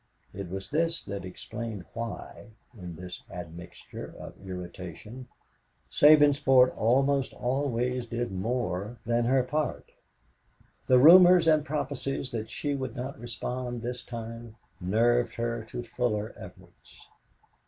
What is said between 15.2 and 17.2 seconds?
her to fuller efforts.